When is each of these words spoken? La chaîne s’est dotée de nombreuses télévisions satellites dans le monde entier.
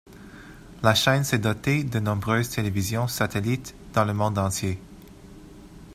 La 0.81 0.95
chaîne 0.95 1.23
s’est 1.23 1.37
dotée 1.37 1.83
de 1.83 1.99
nombreuses 1.99 2.49
télévisions 2.49 3.07
satellites 3.07 3.75
dans 3.93 4.03
le 4.03 4.15
monde 4.15 4.39
entier. 4.39 4.79